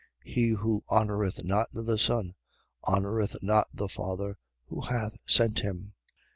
He 0.23 0.47
who 0.47 0.83
honoureth 0.89 1.43
not 1.43 1.69
the 1.75 1.95
Son 1.99 2.33
honoureth 2.87 3.35
not 3.43 3.67
the 3.71 3.87
Father 3.87 4.39
who 4.65 4.81
hath 4.81 5.15
sent 5.27 5.59
him. 5.59 5.93